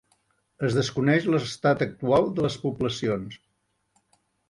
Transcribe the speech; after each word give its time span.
Es 0.67 0.77
desconeix 0.77 1.27
l'estat 1.35 1.85
actual 1.89 2.29
de 2.41 2.49
les 2.49 2.59
poblacions. 2.67 3.41